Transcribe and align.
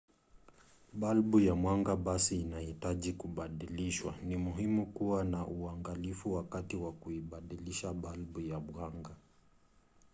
balbu 0.99 1.39
ya 1.39 1.55
mwanga 1.55 1.95
basi 1.95 2.39
inahitaji 2.41 3.13
kubadilishwa. 3.13 4.15
ni 4.27 4.37
muhimu 4.37 4.85
kuwa 4.85 5.23
na 5.23 5.47
uangalifu 5.47 6.33
wakati 6.33 6.75
wa 6.75 6.91
kuibadilisha 6.93 7.93
balbu 7.93 8.39
ya 8.41 8.59
mwanga 8.59 9.15